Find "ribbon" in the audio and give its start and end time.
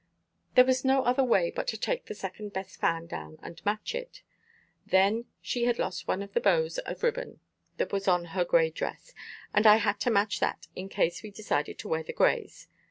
7.03-7.39